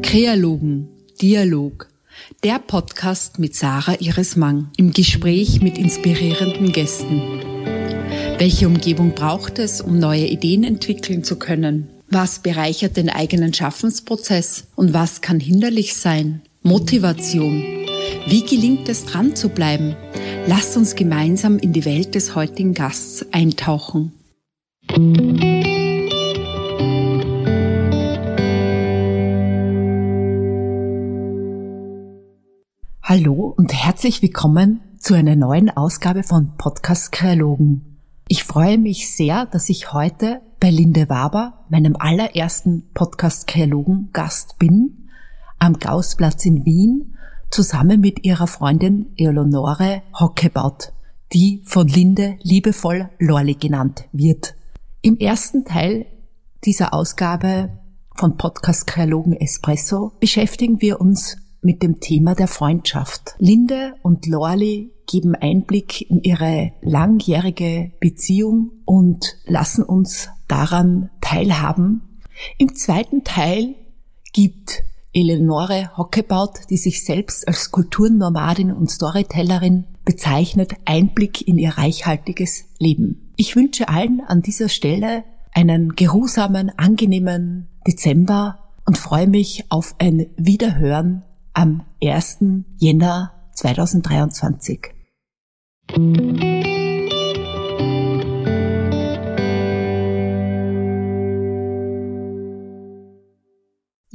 [0.00, 0.88] Kreologen,
[1.20, 1.88] Dialog,
[2.44, 7.20] der Podcast mit Sarah Iris Mang im Gespräch mit inspirierenden Gästen.
[8.38, 11.90] Welche Umgebung braucht es, um neue Ideen entwickeln zu können?
[12.08, 16.40] Was bereichert den eigenen Schaffensprozess und was kann hinderlich sein?
[16.62, 17.62] Motivation.
[18.28, 19.94] Wie gelingt es dran zu bleiben?
[20.46, 24.12] Lasst uns gemeinsam in die Welt des heutigen Gasts eintauchen.
[33.02, 37.98] Hallo und herzlich willkommen zu einer neuen Ausgabe von Podcast Kreologen.
[38.28, 44.58] Ich freue mich sehr, dass ich heute bei Linde Waber, meinem allerersten Podcast Kreologen Gast
[44.58, 45.08] bin,
[45.58, 47.13] am Gaußplatz in Wien,
[47.54, 50.92] zusammen mit ihrer Freundin Eleonore Hockebaut,
[51.32, 54.56] die von Linde liebevoll Lorli genannt wird.
[55.02, 56.04] Im ersten Teil
[56.64, 57.70] dieser Ausgabe
[58.16, 63.36] von Podcast Kreologen Espresso beschäftigen wir uns mit dem Thema der Freundschaft.
[63.38, 72.18] Linde und Lorli geben Einblick in ihre langjährige Beziehung und lassen uns daran teilhaben.
[72.58, 73.76] Im zweiten Teil
[74.32, 74.82] gibt
[75.14, 83.32] Eleonore Hockebaut, die sich selbst als Kulturnomadin und Storytellerin bezeichnet, Einblick in ihr reichhaltiges Leben.
[83.36, 90.26] Ich wünsche allen an dieser Stelle einen geruhsamen, angenehmen Dezember und freue mich auf ein
[90.36, 92.38] Wiederhören am 1.
[92.76, 94.90] Jänner 2023.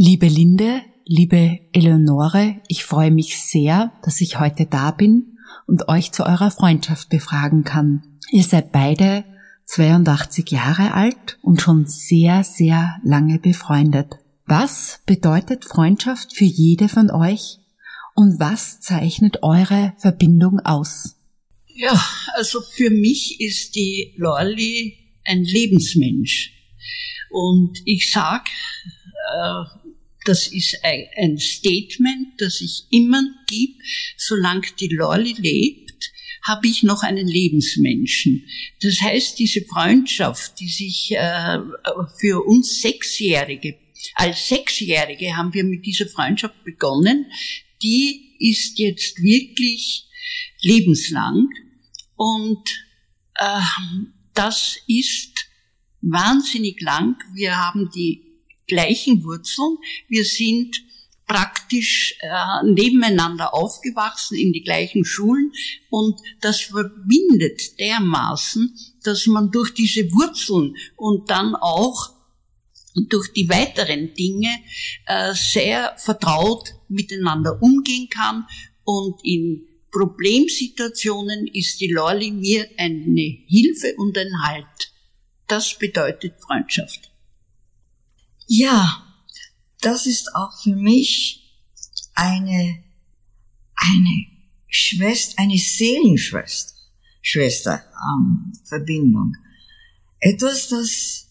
[0.01, 6.13] Liebe Linde, liebe Eleonore, ich freue mich sehr, dass ich heute da bin und euch
[6.13, 8.01] zu eurer Freundschaft befragen kann.
[8.31, 9.25] Ihr seid beide
[9.65, 14.19] 82 Jahre alt und schon sehr, sehr lange befreundet.
[14.45, 17.57] Was bedeutet Freundschaft für jede von euch
[18.15, 21.17] und was zeichnet eure Verbindung aus?
[21.65, 22.01] Ja,
[22.35, 26.53] also für mich ist die Lorli ein Lebensmensch.
[27.31, 28.47] Und ich sag,
[29.29, 29.63] äh,
[30.25, 33.79] das ist ein Statement, das ich immer gebe,
[34.17, 36.11] solange die Lorli lebt,
[36.43, 38.45] habe ich noch einen Lebensmenschen.
[38.81, 41.59] Das heißt, diese Freundschaft, die sich äh,
[42.19, 43.77] für uns Sechsjährige
[44.15, 47.25] als Sechsjährige haben wir mit dieser Freundschaft begonnen.
[47.81, 50.07] Die ist jetzt wirklich
[50.61, 51.47] lebenslang
[52.15, 52.69] und
[53.35, 53.61] äh,
[54.33, 55.45] das ist
[56.01, 57.17] wahnsinnig lang.
[57.33, 58.28] Wir haben die
[58.69, 59.77] gleichen Wurzeln.
[60.07, 60.81] Wir sind
[61.29, 65.51] praktisch äh, nebeneinander aufgewachsen in die gleichen Schulen
[65.89, 72.15] und das verbindet dermaßen, dass man durch diese Wurzeln und dann auch
[72.95, 74.49] durch die weiteren Dinge
[75.05, 78.47] äh, sehr vertraut miteinander umgehen kann
[78.83, 84.91] und in Problemsituationen ist die Lorli mir eine Hilfe und ein Halt.
[85.47, 87.08] Das bedeutet Freundschaft.
[88.51, 89.03] Ja,
[89.81, 91.53] das ist auch für mich
[92.15, 92.83] eine,
[93.75, 94.25] eine
[94.67, 96.73] Schwester, eine Seelenschwester,
[97.21, 99.35] Schwester, ähm, Verbindung.
[100.19, 101.27] Etwas, das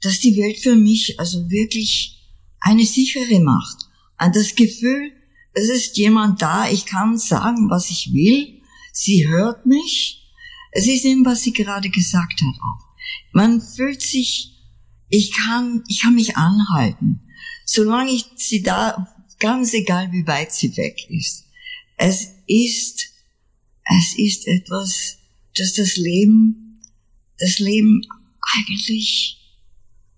[0.00, 2.20] dass die Welt für mich also wirklich
[2.58, 3.86] eine sichere macht.
[4.16, 5.12] An das Gefühl,
[5.54, 10.28] es ist jemand da, ich kann sagen, was ich will, sie hört mich.
[10.72, 12.84] Es ist eben, was sie gerade gesagt hat auch.
[13.32, 14.51] Man fühlt sich,
[15.12, 17.20] ich kann, ich kann mich anhalten.
[17.64, 19.08] Solange ich sie da,
[19.38, 21.46] ganz egal wie weit sie weg ist.
[21.96, 23.06] Es ist,
[23.84, 25.18] es ist etwas,
[25.56, 26.80] das das Leben,
[27.38, 28.02] das Leben
[28.56, 29.38] eigentlich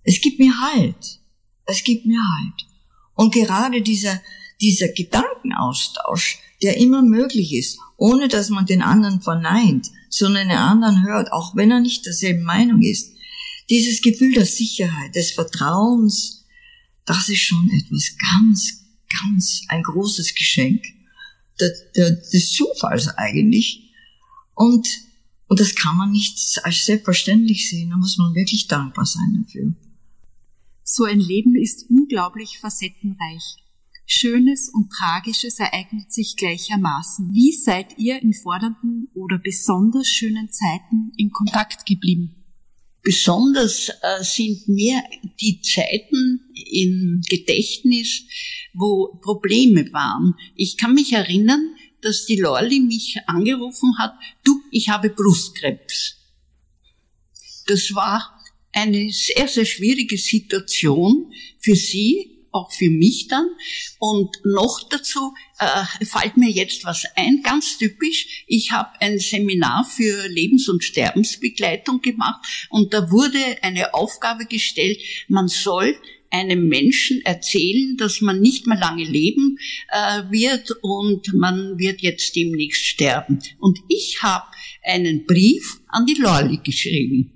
[0.04, 1.20] es gibt mir Halt.
[1.66, 2.66] Es gibt mir Halt.
[3.14, 4.20] Und gerade dieser,
[4.60, 11.02] dieser Gedankenaustausch, der immer möglich ist, ohne dass man den anderen verneint, sondern den anderen
[11.04, 13.13] hört, auch wenn er nicht derselben Meinung ist,
[13.70, 16.44] dieses Gefühl der Sicherheit, des Vertrauens,
[17.04, 20.84] das ist schon etwas ganz, ganz ein großes Geschenk
[21.60, 23.92] des Zufalls eigentlich.
[24.54, 24.86] Und,
[25.48, 29.74] und das kann man nicht als selbstverständlich sehen, da muss man wirklich dankbar sein dafür.
[30.82, 33.56] So ein Leben ist unglaublich facettenreich.
[34.06, 37.32] Schönes und Tragisches ereignet sich gleichermaßen.
[37.32, 42.43] Wie seid ihr in fordernden oder besonders schönen Zeiten in Kontakt geblieben?
[43.04, 45.02] Besonders äh, sind mir
[45.38, 46.40] die Zeiten
[46.72, 48.22] im Gedächtnis,
[48.72, 50.34] wo Probleme waren.
[50.56, 56.16] Ich kann mich erinnern, dass die Lorli mich angerufen hat, du, ich habe Brustkrebs.
[57.66, 58.40] Das war
[58.72, 61.30] eine sehr, sehr schwierige Situation
[61.60, 63.46] für sie, auch für mich dann.
[63.98, 68.44] Und noch dazu äh, fällt mir jetzt was ein, ganz typisch.
[68.46, 75.00] Ich habe ein Seminar für Lebens- und Sterbensbegleitung gemacht und da wurde eine Aufgabe gestellt,
[75.28, 75.96] man soll
[76.30, 79.56] einem Menschen erzählen, dass man nicht mehr lange leben
[79.88, 83.38] äh, wird und man wird jetzt demnächst sterben.
[83.58, 84.46] Und ich habe
[84.82, 87.33] einen Brief an die Lorli geschrieben.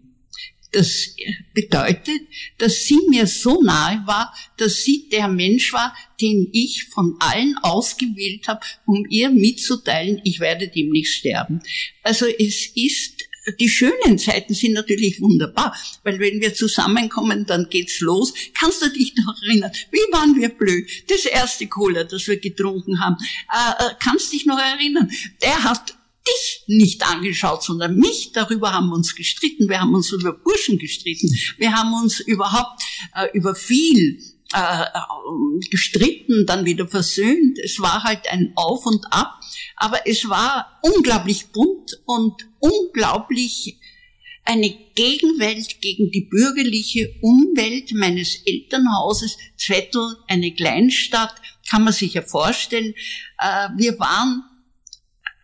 [0.78, 1.12] Das
[1.54, 2.20] bedeutet,
[2.58, 7.56] dass sie mir so nahe war, dass sie der Mensch war, den ich von allen
[7.62, 11.60] ausgewählt habe, um ihr mitzuteilen, ich werde demnächst sterben.
[12.04, 13.24] Also es ist
[13.58, 18.34] die schönen Zeiten sind natürlich wunderbar, weil wenn wir zusammenkommen, dann geht's los.
[18.52, 19.72] Kannst du dich noch erinnern?
[19.90, 20.86] Wie waren wir blöd?
[21.08, 23.16] Das erste Cola, das wir getrunken haben.
[23.50, 25.10] Äh, äh, kannst dich noch erinnern?
[25.42, 25.97] Der hat
[26.28, 28.32] dich nicht angeschaut, sondern mich.
[28.32, 29.68] Darüber haben wir uns gestritten.
[29.68, 31.30] Wir haben uns über Burschen gestritten.
[31.58, 32.82] Wir haben uns überhaupt
[33.14, 34.20] äh, über viel
[34.52, 34.84] äh,
[35.70, 37.58] gestritten, dann wieder versöhnt.
[37.62, 39.40] Es war halt ein Auf und Ab.
[39.76, 43.78] Aber es war unglaublich bunt und unglaublich
[44.44, 49.36] eine Gegenwelt gegen die bürgerliche Umwelt meines Elternhauses.
[49.58, 51.34] Zwettl, eine Kleinstadt,
[51.68, 52.94] kann man sich ja vorstellen.
[53.38, 54.42] Äh, wir waren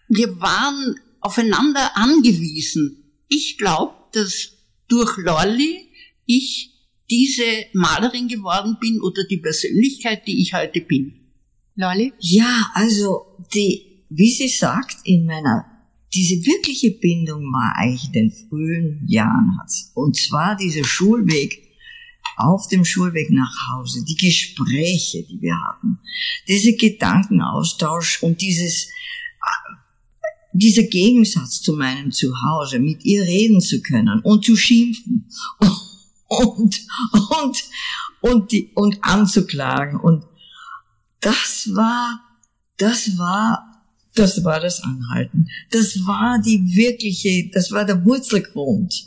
[0.08, 3.04] wir waren aufeinander angewiesen.
[3.28, 4.52] Ich glaube, dass
[4.88, 5.88] durch Lolli
[6.26, 6.70] ich
[7.10, 11.14] diese Malerin geworden bin oder die Persönlichkeit, die ich heute bin.
[11.76, 12.12] Lolli?
[12.18, 15.66] Ja, also die, wie sie sagt, in meiner
[16.14, 19.58] diese wirkliche Bindung war eigentlich in den frühen Jahren
[19.94, 21.60] Und zwar dieser Schulweg
[22.36, 25.98] auf dem Schulweg nach Hause, die Gespräche, die wir hatten,
[26.48, 28.88] diese Gedankenaustausch und dieses
[30.54, 35.28] dieser Gegensatz zu meinem Zuhause, mit ihr reden zu können und zu schimpfen
[36.28, 36.80] und,
[37.12, 37.64] und,
[38.20, 39.98] und, die, und anzuklagen.
[39.98, 40.24] Und
[41.20, 42.20] das war,
[42.76, 43.82] das war,
[44.14, 45.48] das war das Anhalten.
[45.70, 49.04] Das war die wirkliche, das war der Wurzelgrund,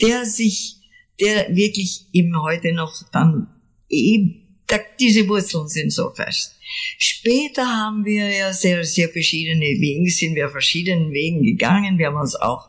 [0.00, 0.80] der sich,
[1.20, 3.48] der wirklich eben heute noch dann
[3.90, 6.54] eben da, diese Wurzeln sind so fest.
[6.98, 11.98] Später haben wir ja sehr, sehr verschiedene Wege, sind wir verschiedenen Wegen gegangen.
[11.98, 12.68] Wir haben uns auch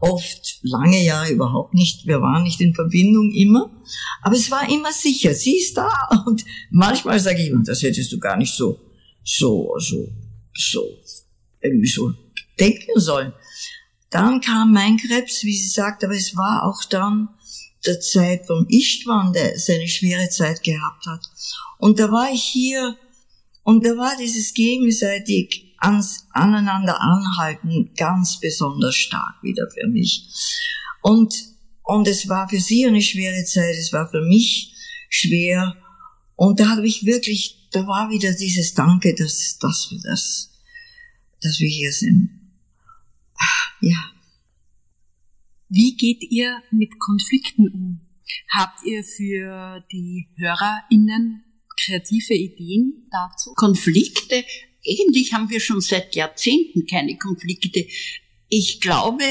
[0.00, 3.70] oft lange Jahre überhaupt nicht, wir waren nicht in Verbindung immer,
[4.22, 5.90] aber es war immer sicher, sie ist da
[6.26, 8.80] und manchmal sage ich, das hättest du gar nicht so,
[9.22, 10.08] so, so,
[10.54, 10.98] so,
[11.60, 12.12] irgendwie so
[12.58, 13.32] denken sollen.
[14.08, 17.28] Dann kam mein Krebs, wie sie sagt, aber es war auch dann
[17.86, 21.24] der Zeit vom Istvan, der seine schwere Zeit gehabt hat.
[21.78, 22.96] Und da war ich hier
[23.62, 30.28] und da war dieses gegenseitig ans, aneinander anhalten ganz besonders stark wieder für mich.
[31.02, 31.34] Und,
[31.82, 34.74] und es war für sie eine schwere Zeit, es war für mich
[35.08, 35.76] schwer.
[36.36, 40.50] Und da habe ich wirklich, da war wieder dieses Danke, dass, dass wir das,
[41.40, 42.40] dass wir hier sind.
[43.80, 44.19] Ja.
[45.72, 48.00] Wie geht ihr mit Konflikten um?
[48.52, 51.44] Habt ihr für die HörerInnen
[51.80, 53.52] kreative Ideen dazu?
[53.54, 54.44] Konflikte?
[54.84, 57.86] Eigentlich haben wir schon seit Jahrzehnten keine Konflikte.
[58.48, 59.22] Ich glaube,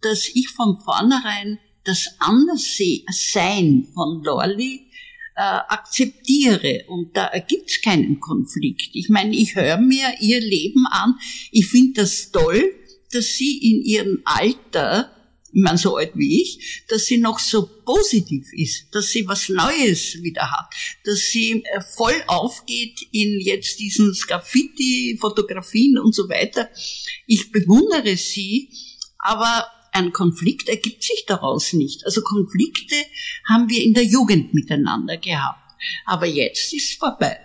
[0.00, 4.90] dass ich von vornherein das Anderssein von Lorli
[5.36, 8.90] äh, akzeptiere und da ergibt es keinen Konflikt.
[8.94, 11.14] Ich meine, ich höre mir ihr Leben an.
[11.52, 12.74] Ich finde das toll,
[13.12, 15.21] dass sie in ihrem Alter
[15.52, 19.48] ich meine, so alt wie ich, dass sie noch so positiv ist, dass sie was
[19.50, 20.72] Neues wieder hat,
[21.04, 26.70] dass sie äh, voll aufgeht in jetzt diesen Graffiti, Fotografien und so weiter.
[27.26, 28.70] Ich bewundere sie,
[29.18, 32.06] aber ein Konflikt ergibt sich daraus nicht.
[32.06, 32.96] Also Konflikte
[33.46, 35.58] haben wir in der Jugend miteinander gehabt.
[36.06, 37.36] Aber jetzt ist es vorbei.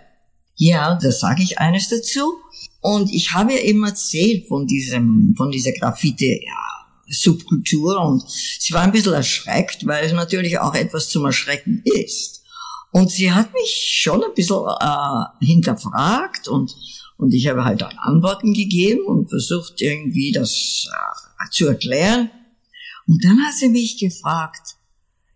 [0.56, 2.40] Ja, da sage ich eines dazu.
[2.80, 6.77] Und ich habe ja immer erzählt von diesem, von dieser Graffiti, ja,
[7.08, 12.42] Subkultur und sie war ein bisschen erschreckt, weil es natürlich auch etwas zum Erschrecken ist.
[12.90, 16.74] Und sie hat mich schon ein bisschen äh, hinterfragt und,
[17.16, 22.30] und ich habe halt auch Antworten gegeben und versucht irgendwie das äh, zu erklären.
[23.06, 24.76] Und dann hat sie mich gefragt,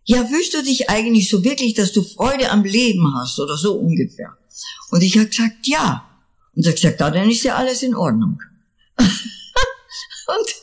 [0.05, 3.75] ja, wüsst du dich eigentlich so wirklich, dass du Freude am Leben hast oder so
[3.75, 4.37] ungefähr?
[4.91, 6.09] Und ich habe gesagt, ja.
[6.55, 8.39] Und sie hat gesagt, ja, dann ist ja alles in Ordnung.
[8.97, 10.62] und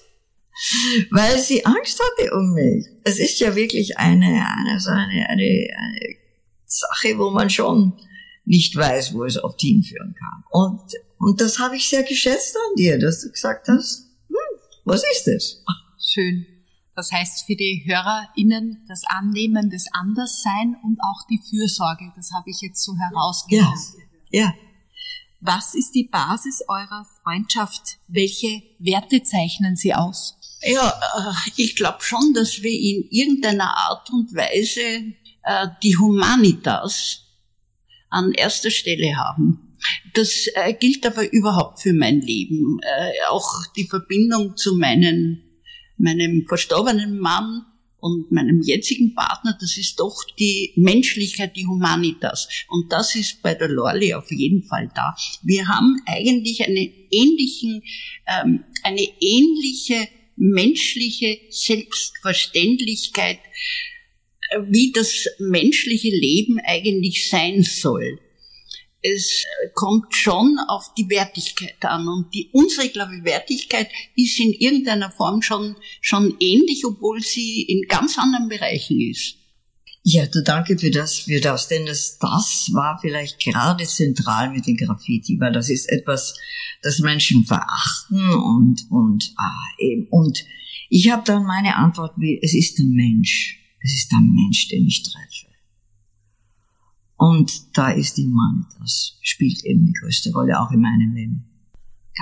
[1.10, 2.86] weil sie Angst hatte um mich.
[3.04, 6.16] Es ist ja wirklich eine, eine, eine, eine, eine
[6.66, 7.94] Sache, wo man schon
[8.44, 10.44] nicht weiß, wo es oft hinführen kann.
[10.50, 10.80] Und,
[11.18, 15.26] und das habe ich sehr geschätzt an dir, dass du gesagt hast, hm, was ist
[15.26, 15.64] das?
[15.98, 16.46] Schön.
[16.96, 22.12] Das heißt für die HörerInnen das Annehmen des Anderssein und auch die Fürsorge.
[22.16, 23.78] Das habe ich jetzt so herausgehört.
[24.30, 24.40] Ja.
[24.42, 24.54] ja.
[25.40, 27.98] Was ist die Basis eurer Freundschaft?
[28.08, 30.36] Welche Werte zeichnen sie aus?
[30.62, 34.80] Ja, äh, ich glaube schon, dass wir in irgendeiner Art und Weise
[35.42, 37.26] äh, die Humanitas
[38.10, 39.76] an erster Stelle haben.
[40.12, 42.80] Das äh, gilt aber überhaupt für mein Leben.
[43.30, 45.42] Auch die Verbindung zu meinen,
[45.96, 47.64] meinem verstorbenen Mann
[48.00, 52.48] und meinem jetzigen Partner, das ist doch die Menschlichkeit, die Humanitas.
[52.68, 55.14] Und das ist bei der Lorli auf jeden Fall da.
[55.42, 57.82] Wir haben eigentlich eine ähnlichen,
[58.26, 60.08] ähm, eine ähnliche
[60.40, 63.38] menschliche Selbstverständlichkeit,
[64.68, 68.18] wie das menschliche Leben eigentlich sein soll.
[69.02, 69.44] Es
[69.74, 75.10] kommt schon auf die Wertigkeit an und die, unsere, glaube ich, Wertigkeit ist in irgendeiner
[75.10, 79.39] Form schon, schon ähnlich, obwohl sie in ganz anderen Bereichen ist.
[80.12, 84.66] Ja, du danke für das, für das, denn das, das war vielleicht gerade zentral mit
[84.66, 86.36] den Graffiti, weil das ist etwas,
[86.82, 90.08] das Menschen verachten und und ah, eben.
[90.08, 90.44] Und
[90.88, 94.84] ich habe dann meine Antwort wie es ist der Mensch, es ist der Mensch, den
[94.88, 95.46] ich treffe.
[97.16, 101.49] Und da ist die Humanitas, spielt eben die größte Rolle auch in meinem Leben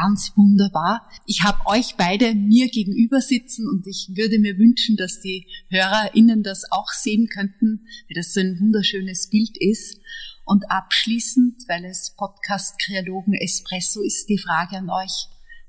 [0.01, 1.09] ganz wunderbar.
[1.27, 6.43] Ich habe euch beide mir gegenüber sitzen und ich würde mir wünschen, dass die HörerInnen
[6.43, 10.01] das auch sehen könnten, wie das so ein wunderschönes Bild ist.
[10.45, 15.27] Und abschließend, weil es Podcast Kreologen Espresso ist, die Frage an euch.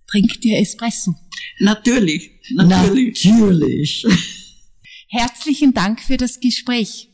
[0.08, 1.14] Trinkt ihr Espresso?
[1.60, 3.26] Natürlich, natürlich.
[3.26, 4.06] Natürlich.
[5.10, 7.10] Herzlichen Dank für das Gespräch.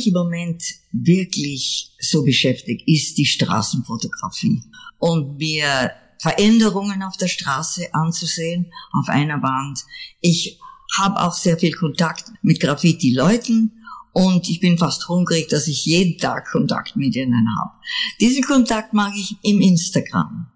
[0.00, 4.62] Mich im Moment wirklich so beschäftigt, ist die Straßenfotografie
[4.98, 9.80] und mir Veränderungen auf der Straße anzusehen, auf einer Wand.
[10.20, 10.58] Ich
[10.98, 13.72] habe auch sehr viel Kontakt mit Graffiti-Leuten
[14.12, 17.72] und ich bin fast hungrig, dass ich jeden Tag Kontakt mit ihnen habe.
[18.20, 20.46] Diesen Kontakt mag ich im Instagram.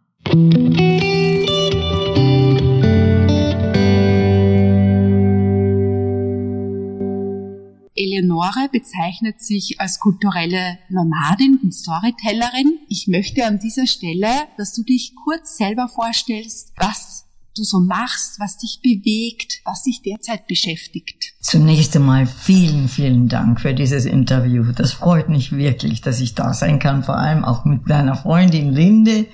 [8.15, 12.79] Eleonore bezeichnet sich als kulturelle Nomadin und Storytellerin.
[12.89, 17.25] Ich möchte an dieser Stelle, dass du dich kurz selber vorstellst, was
[17.57, 21.35] du so machst, was dich bewegt, was dich derzeit beschäftigt.
[21.41, 24.73] Zunächst einmal vielen, vielen Dank für dieses Interview.
[24.73, 28.73] Das freut mich wirklich, dass ich da sein kann, vor allem auch mit deiner Freundin
[28.73, 29.27] Linde.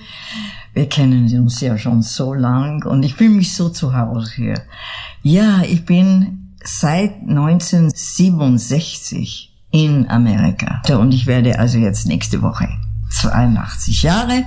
[0.74, 4.62] Wir kennen uns ja schon so lang und ich fühle mich so zu Hause hier.
[5.22, 10.82] Ja, ich bin seit 1967 in Amerika.
[10.98, 12.68] Und ich werde also jetzt nächste Woche
[13.10, 14.44] 82 Jahre.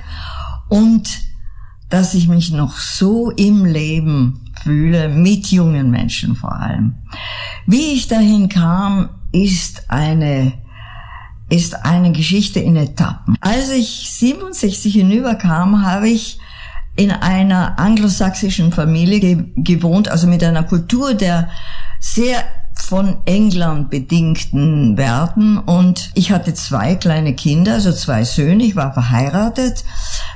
[0.70, 1.10] Und
[1.90, 6.96] dass ich mich noch so im Leben fühle, mit jungen Menschen vor allem.
[7.68, 10.54] Wie ich dahin kam, ist eine
[11.50, 13.36] ist eine Geschichte in Etappen.
[13.40, 16.40] Als ich 67 hinüberkam, habe ich
[16.96, 21.50] in einer anglosächsischen Familie ge gewohnt, also mit einer Kultur der
[22.04, 22.44] sehr
[22.76, 28.94] von England bedingten Werten und ich hatte zwei kleine Kinder, also zwei Söhne, ich war
[28.94, 29.86] verheiratet,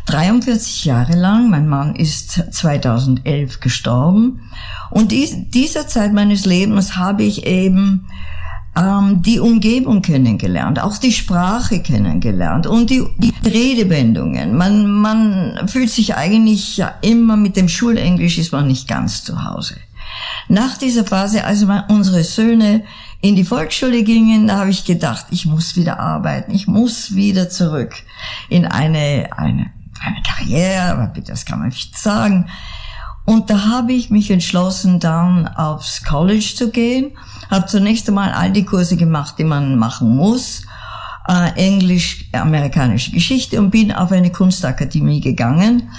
[0.06, 4.40] 43 Jahre lang, mein Mann ist 2011 gestorben
[4.90, 8.08] und in dieser Zeit meines Lebens habe ich eben
[8.78, 14.56] ähm, die Umgebung kennengelernt, auch die Sprache kennengelernt und die, die Redewendungen.
[14.56, 19.44] Man, man fühlt sich eigentlich ja immer mit dem Schulenglisch ist man nicht ganz zu
[19.44, 19.76] Hause.
[20.50, 22.84] Nach dieser Phase, als unsere Söhne
[23.22, 27.50] in die Volksschule gingen, da habe ich gedacht, ich muss wieder arbeiten, ich muss wieder
[27.50, 27.94] zurück
[28.50, 32.50] in eine, eine, eine Karriere, aber bitte, das kann man nicht sagen.
[33.26, 37.12] Und da habe ich mich entschlossen, dann aufs College zu gehen,
[37.52, 40.62] habe zunächst einmal all die Kurse gemacht, die man machen muss,
[41.28, 45.90] äh, Englisch, amerikanische Geschichte und bin auf eine Kunstakademie gegangen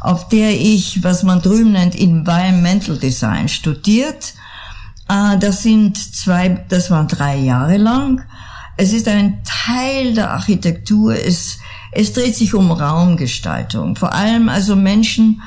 [0.00, 4.34] auf der ich, was man drüben nennt, Environmental Design studiert.
[5.08, 8.22] Äh, das sind zwei, das waren drei Jahre lang.
[8.76, 11.14] Es ist ein Teil der Architektur.
[11.14, 11.58] Es,
[11.92, 13.96] es dreht sich um Raumgestaltung.
[13.96, 15.40] Vor allem also Menschen,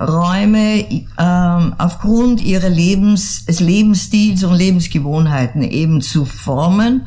[0.00, 0.84] Räume
[1.18, 7.06] ähm, aufgrund ihrer Lebens, des Lebensstils und Lebensgewohnheiten eben zu formen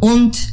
[0.00, 0.52] und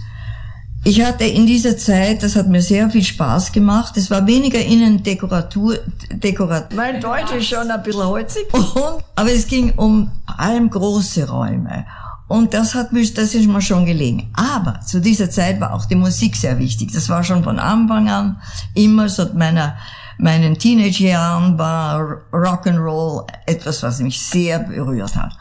[0.88, 4.60] ich hatte in dieser Zeit, das hat mir sehr viel Spaß gemacht, es war weniger
[4.60, 5.80] Innendekoratur,
[6.10, 6.78] Dekoratur.
[6.78, 8.48] Mein Deutsch ist schon ein bisschen holzig.
[8.54, 11.86] Und, aber es ging um vor allem große Räume.
[12.30, 14.32] Und das hat mich, das ist mir schon gelegen.
[14.34, 16.94] Aber zu dieser Zeit war auch die Musik sehr wichtig.
[16.94, 18.42] Das war schon von Anfang an
[18.74, 19.76] immer so meiner,
[20.18, 25.34] meinen Teenagerjahren war Rock'n'Roll etwas, was mich sehr berührt hat.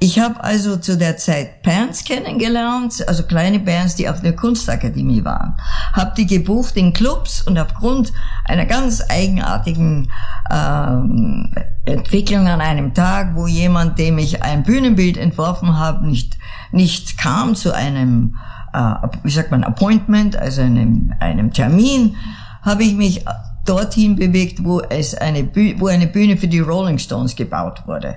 [0.00, 5.24] Ich habe also zu der Zeit Bands kennengelernt, also kleine Bands, die auf der Kunstakademie
[5.24, 5.54] waren.
[5.92, 8.12] Habe die gebucht in Clubs und aufgrund
[8.44, 10.08] einer ganz eigenartigen
[10.52, 11.52] ähm,
[11.84, 16.38] Entwicklung an einem Tag, wo jemand, dem ich ein Bühnenbild entworfen habe, nicht
[16.70, 18.36] nicht kam zu einem,
[18.72, 22.14] äh, wie sagt man, Appointment, also einem, einem Termin,
[22.62, 23.24] habe ich mich
[23.64, 28.16] dorthin bewegt, wo es eine Bühne, wo eine Bühne für die Rolling Stones gebaut wurde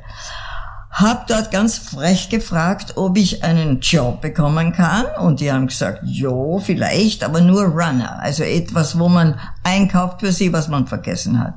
[0.92, 6.02] hab dort ganz frech gefragt, ob ich einen Job bekommen kann und die haben gesagt,
[6.04, 11.40] jo, vielleicht, aber nur Runner, also etwas, wo man einkauft für sie, was man vergessen
[11.40, 11.54] hat.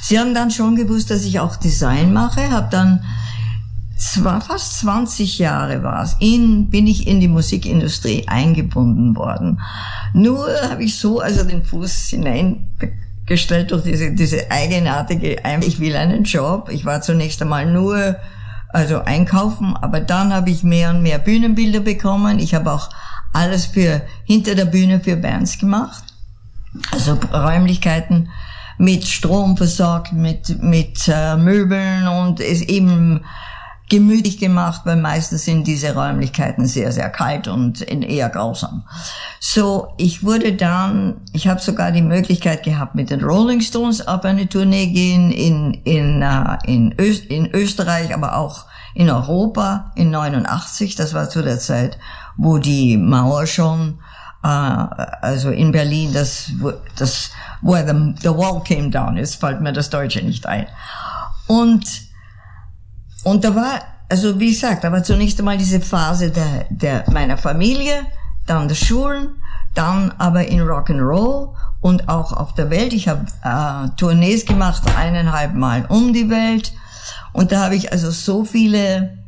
[0.00, 3.04] Sie haben dann schon gewusst, dass ich auch Design mache, habe dann
[3.96, 9.60] zwar fast 20 Jahre war es, in, bin ich in die Musikindustrie eingebunden worden.
[10.14, 16.22] Nur habe ich so also den Fuß hineingestellt durch diese, diese eigenartige, ich will einen
[16.22, 16.70] Job.
[16.70, 18.16] Ich war zunächst einmal nur
[18.68, 22.38] also einkaufen, aber dann habe ich mehr und mehr Bühnenbilder bekommen.
[22.38, 22.90] Ich habe auch
[23.32, 26.04] alles für hinter der Bühne für Bands gemacht.
[26.92, 28.28] Also Räumlichkeiten
[28.78, 33.24] mit Strom versorgt, mit, mit äh, Möbeln und es eben
[33.88, 38.84] gemütlich gemacht, weil meistens sind diese Räumlichkeiten sehr, sehr kalt und eher grausam.
[39.40, 44.24] So, ich wurde dann, ich habe sogar die Möglichkeit gehabt, mit den Rolling Stones auf
[44.24, 50.10] eine Tournee gehen in, in, uh, in, Öst, in Österreich, aber auch in Europa in
[50.10, 50.94] 89.
[50.96, 51.98] Das war zu der Zeit,
[52.36, 54.00] wo die Mauer schon,
[54.44, 54.86] uh,
[55.22, 56.52] also in Berlin, das,
[56.96, 57.30] das,
[57.62, 60.66] wo the, the wall came down, jetzt fällt mir das Deutsche nicht ein.
[61.46, 62.07] Und
[63.24, 67.36] und da war, also wie gesagt, da war zunächst einmal diese Phase der, der meiner
[67.36, 68.06] Familie,
[68.46, 69.36] dann der Schulen,
[69.74, 72.92] dann aber in Rock'n'Roll und auch auf der Welt.
[72.92, 76.72] Ich habe äh, Tournees gemacht, eineinhalb Mal um die Welt.
[77.32, 79.18] Und da habe ich also so viele,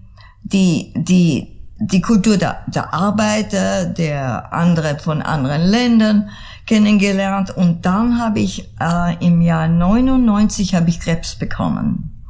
[0.43, 6.31] die, die, die Kultur der, der Arbeiter, der andere von anderen Ländern
[6.67, 7.51] kennengelernt.
[7.57, 12.25] Und dann habe ich äh, im Jahr 99 habe ich Krebs bekommen.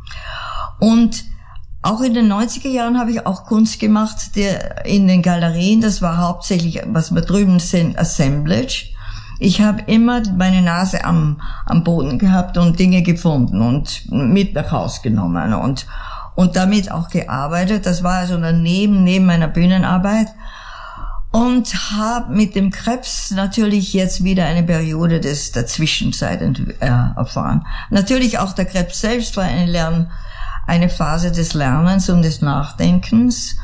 [0.80, 1.24] Und
[1.82, 5.80] auch in den 90er Jahren habe ich auch Kunst gemacht der, in den Galerien.
[5.80, 8.90] Das war hauptsächlich, was wir drüben sind, Assemblage.
[9.38, 14.70] Ich habe immer meine Nase am, am Boden gehabt und Dinge gefunden und mit nach
[14.70, 15.86] Haus genommen und,
[16.34, 17.86] und damit auch gearbeitet.
[17.86, 20.28] Das war also daneben, neben meiner Bühnenarbeit.
[21.32, 27.64] Und habe mit dem Krebs natürlich jetzt wieder eine Periode des, der Zwischenzeit äh, erfahren.
[27.88, 30.10] Natürlich auch der Krebs selbst war eine Lern,
[30.70, 33.56] eine Phase des Lernens und des Nachdenkens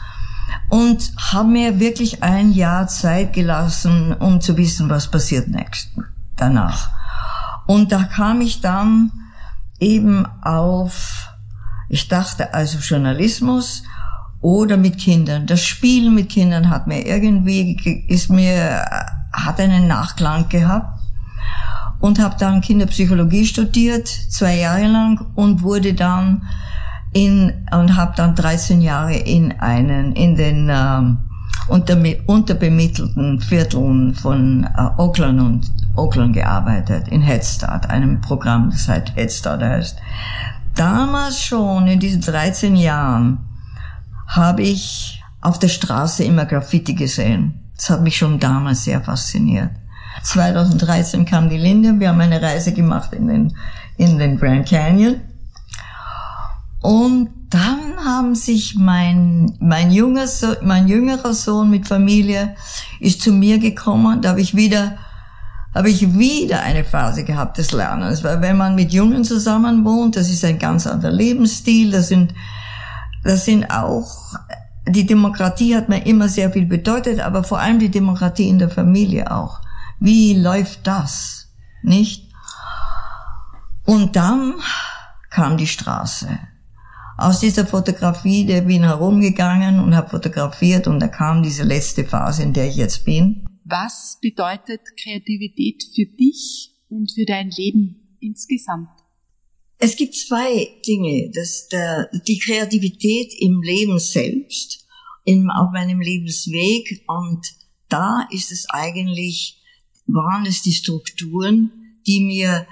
[0.68, 5.90] und habe mir wirklich ein Jahr Zeit gelassen, um zu wissen, was passiert next
[6.34, 6.90] danach.
[7.66, 9.12] Und da kam ich dann
[9.78, 11.28] eben auf,
[11.88, 13.84] ich dachte also Journalismus
[14.40, 15.46] oder mit Kindern.
[15.46, 18.84] Das Spielen mit Kindern hat mir irgendwie, ist mir,
[19.32, 20.98] hat einen Nachklang gehabt
[22.00, 26.42] und habe dann Kinderpsychologie studiert, zwei Jahre lang und wurde dann
[27.16, 31.16] in, und habe dann 13 Jahre in einen, in den ähm,
[31.66, 38.86] unter, unterbemittelten Vierteln von äh, Auckland und Auckland gearbeitet, in Head Start, einem Programm, das
[38.86, 39.96] halt Head Start heißt.
[40.74, 43.38] Damals schon, in diesen 13 Jahren,
[44.26, 47.72] habe ich auf der Straße immer Graffiti gesehen.
[47.76, 49.70] Das hat mich schon damals sehr fasziniert.
[50.22, 53.56] 2013 kam die Linde, wir haben eine Reise gemacht in den,
[53.96, 55.22] in den Grand Canyon
[56.86, 62.54] und dann haben sich mein, mein, junger so mein jüngerer Sohn mit Familie
[63.00, 64.22] ist zu mir gekommen.
[64.22, 64.96] Da habe ich wieder,
[65.74, 68.22] habe ich wieder eine Phase gehabt des Lernens.
[68.22, 71.90] Weil wenn man mit Jungen zusammen wohnt, das ist ein ganz anderer Lebensstil.
[71.90, 72.32] Das sind,
[73.24, 74.36] das sind auch,
[74.86, 78.70] die Demokratie hat mir immer sehr viel bedeutet, aber vor allem die Demokratie in der
[78.70, 79.60] Familie auch.
[79.98, 81.48] Wie läuft das?
[81.82, 82.30] Nicht?
[83.84, 84.54] Und dann
[85.30, 86.28] kam die Straße
[87.16, 92.42] aus dieser Fotografie, der bin herumgegangen und habe fotografiert und da kam diese letzte Phase,
[92.42, 93.46] in der ich jetzt bin.
[93.64, 98.88] Was bedeutet Kreativität für dich und für dein Leben insgesamt?
[99.78, 104.86] Es gibt zwei Dinge, dass der, die Kreativität im Leben selbst,
[105.24, 107.44] in, auf meinem Lebensweg und
[107.88, 109.62] da ist es eigentlich,
[110.06, 112.66] waren es die Strukturen, die mir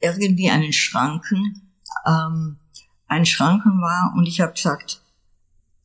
[0.00, 1.72] irgendwie einen Schranken
[2.06, 2.58] ähm,
[3.06, 5.02] ein Schranken war und ich habe gesagt,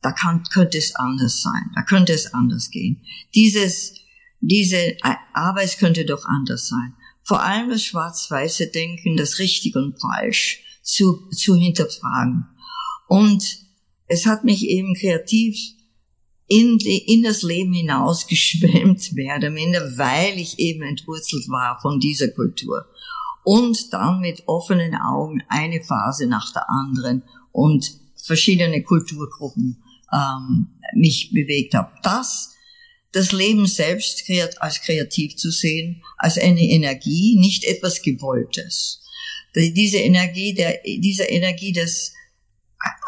[0.02, 3.02] da kann, könnte es anders sein, da könnte es anders gehen.
[3.34, 3.94] Dieses,
[4.40, 4.96] diese
[5.34, 6.94] Arbeit könnte doch anders sein.
[7.22, 12.46] Vor allem das schwarz-weiße Denken, das richtig und falsch zu, zu hinterfragen.
[13.08, 13.58] Und
[14.06, 15.56] es hat mich eben kreativ
[16.46, 22.00] in, die, in das Leben hinausgeschwemmt, mehr oder minder, weil ich eben entwurzelt war von
[22.00, 22.86] dieser Kultur.
[23.50, 29.82] Und dann mit offenen Augen eine Phase nach der anderen und verschiedene Kulturgruppen
[30.12, 31.90] ähm, mich bewegt habe.
[32.04, 32.54] Das,
[33.10, 34.22] das Leben selbst
[34.60, 39.04] als kreativ zu sehen, als eine Energie, nicht etwas Gewolltes.
[39.56, 42.14] Diese Energie, der, diese Energie des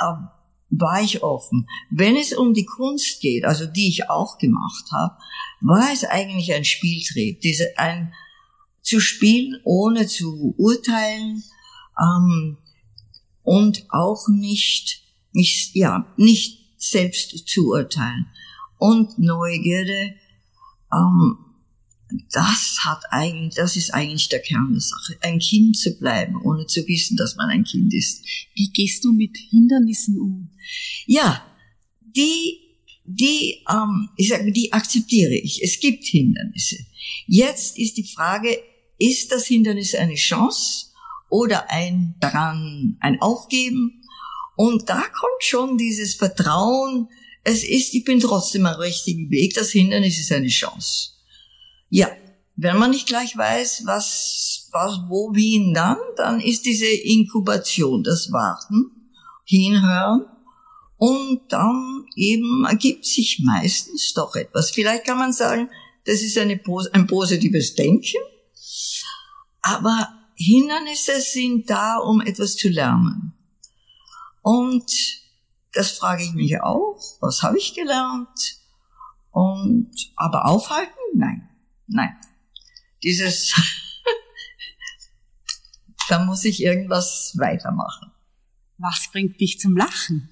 [0.00, 0.12] äh,
[0.70, 1.68] war ich offen.
[1.88, 5.14] Wenn es um die Kunst geht, also die ich auch gemacht habe,
[5.61, 8.12] war es eigentlich ein Spieltrieb, diese ein
[8.82, 11.42] zu spielen, ohne zu urteilen
[12.00, 12.58] ähm,
[13.42, 18.26] und auch nicht mich ja nicht selbst zu urteilen
[18.78, 20.14] und Neugierde.
[20.92, 21.38] Ähm,
[22.30, 26.66] das hat eigentlich, das ist eigentlich der Kern der Sache, ein Kind zu bleiben, ohne
[26.66, 28.22] zu wissen, dass man ein Kind ist.
[28.54, 30.50] Wie gehst du mit Hindernissen um?
[31.06, 31.42] Ja,
[32.00, 32.58] die,
[33.04, 35.62] die, ähm, ich sage, die akzeptiere ich.
[35.62, 36.84] Es gibt Hindernisse.
[37.26, 38.58] Jetzt ist die Frage,
[39.02, 40.86] ist das Hindernis eine Chance
[41.28, 44.02] oder ein daran ein Aufgeben?
[44.54, 47.08] Und da kommt schon dieses Vertrauen.
[47.42, 49.54] Es ist, ich bin trotzdem am richtigen Weg.
[49.54, 51.10] Das Hindernis ist eine Chance.
[51.88, 52.10] Ja,
[52.56, 58.30] wenn man nicht gleich weiß, was, was, wo, wie, dann, dann ist diese Inkubation, das
[58.30, 59.10] Warten,
[59.44, 60.26] hinhören
[60.96, 64.70] und dann eben ergibt sich meistens doch etwas.
[64.70, 65.68] Vielleicht kann man sagen,
[66.04, 66.60] das ist eine,
[66.92, 68.18] ein positives Denken,
[69.61, 73.35] aber Hindernisse sind da, um etwas zu lernen.
[74.42, 74.90] Und
[75.72, 78.59] das frage ich mich auch, was habe ich gelernt?
[79.31, 80.92] Und aber aufhalten?
[81.14, 81.48] Nein.
[81.87, 82.14] Nein.
[83.03, 83.55] Dieses,
[86.09, 88.11] da muss ich irgendwas weitermachen.
[88.79, 90.29] Was bringt dich zum Lachen?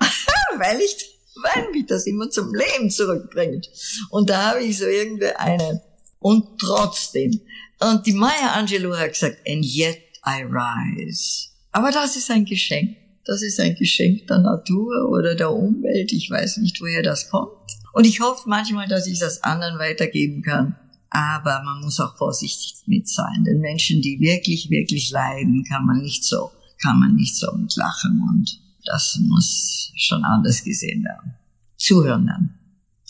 [0.56, 3.68] weil ich, weil mich das immer zum Leben zurückbringt.
[4.10, 5.82] Und da habe ich so irgendwie eine.
[6.22, 7.40] Und trotzdem.
[7.80, 11.48] Und die Maya Angelou hat gesagt, and yet I rise.
[11.72, 12.96] Aber das ist ein Geschenk.
[13.24, 16.12] Das ist ein Geschenk der Natur oder der Umwelt.
[16.12, 17.50] Ich weiß nicht, woher das kommt.
[17.92, 20.76] Und ich hoffe manchmal, dass ich das anderen weitergeben kann.
[21.10, 23.44] Aber man muss auch vorsichtig mit sein.
[23.44, 26.50] Denn Menschen, die wirklich, wirklich leiden, kann man nicht so,
[26.82, 28.22] kann man nicht so mit lachen.
[28.28, 31.34] Und das muss schon anders gesehen werden.
[31.76, 32.54] Zuhören dann.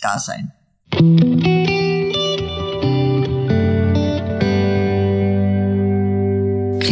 [0.01, 0.53] Da sein.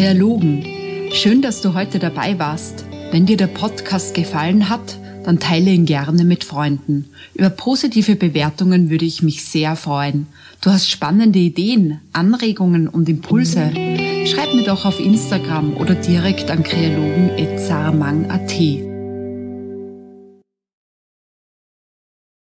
[0.00, 0.64] Kreologen,
[1.12, 2.86] schön, dass du heute dabei warst.
[3.10, 7.10] Wenn dir der Podcast gefallen hat, dann teile ihn gerne mit Freunden.
[7.34, 10.26] Über positive Bewertungen würde ich mich sehr freuen.
[10.62, 13.72] Du hast spannende Ideen, Anregungen und Impulse.
[14.24, 18.89] Schreib mir doch auf Instagram oder direkt an kreologen.sarmang.at.